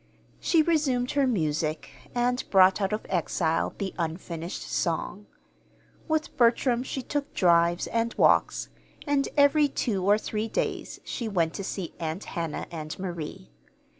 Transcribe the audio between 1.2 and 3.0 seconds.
music, and brought out